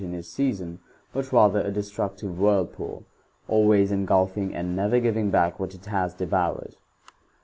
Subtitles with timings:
[0.01, 0.79] i his season,"'
[1.13, 3.03] but ratb^i:^ destructive whirlpool,
[3.47, 6.75] always engulfing, arid* .never giving back what it has devoured.